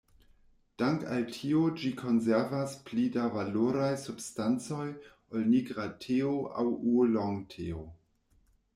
[0.83, 7.89] Dank' al tio ĝi konservas pli da valoraj substancoj ol nigra teo aŭ ŭulong-teo.